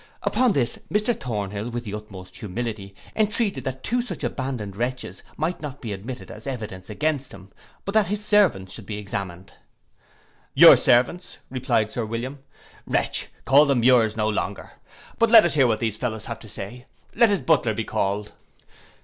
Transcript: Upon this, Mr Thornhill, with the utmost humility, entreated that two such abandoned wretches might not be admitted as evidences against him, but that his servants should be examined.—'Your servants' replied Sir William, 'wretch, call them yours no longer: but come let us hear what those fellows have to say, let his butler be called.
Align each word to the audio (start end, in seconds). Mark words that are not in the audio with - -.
Upon 0.23 0.53
this, 0.53 0.79
Mr 0.91 1.15
Thornhill, 1.15 1.69
with 1.69 1.83
the 1.83 1.93
utmost 1.93 2.37
humility, 2.37 2.95
entreated 3.15 3.65
that 3.65 3.83
two 3.83 4.01
such 4.01 4.23
abandoned 4.23 4.75
wretches 4.75 5.21
might 5.37 5.61
not 5.61 5.79
be 5.79 5.93
admitted 5.93 6.31
as 6.31 6.47
evidences 6.47 6.89
against 6.89 7.31
him, 7.35 7.49
but 7.85 7.93
that 7.93 8.07
his 8.07 8.25
servants 8.25 8.73
should 8.73 8.87
be 8.87 8.97
examined.—'Your 8.97 10.75
servants' 10.75 11.37
replied 11.51 11.91
Sir 11.91 12.03
William, 12.03 12.39
'wretch, 12.87 13.27
call 13.45 13.67
them 13.67 13.83
yours 13.83 14.17
no 14.17 14.27
longer: 14.27 14.71
but 15.19 15.27
come 15.27 15.33
let 15.33 15.45
us 15.45 15.53
hear 15.53 15.67
what 15.67 15.81
those 15.81 15.97
fellows 15.97 16.25
have 16.25 16.39
to 16.39 16.49
say, 16.49 16.87
let 17.13 17.29
his 17.29 17.41
butler 17.41 17.75
be 17.75 17.83
called. 17.83 18.31